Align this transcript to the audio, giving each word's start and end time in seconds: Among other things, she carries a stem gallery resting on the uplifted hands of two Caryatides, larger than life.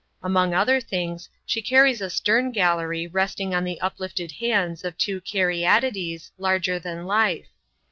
Among 0.23 0.55
other 0.55 0.81
things, 0.81 1.29
she 1.45 1.61
carries 1.61 2.01
a 2.01 2.09
stem 2.09 2.51
gallery 2.53 3.05
resting 3.05 3.53
on 3.53 3.63
the 3.63 3.79
uplifted 3.81 4.31
hands 4.31 4.83
of 4.83 4.97
two 4.97 5.21
Caryatides, 5.21 6.31
larger 6.39 6.79
than 6.79 7.05
life. 7.05 7.45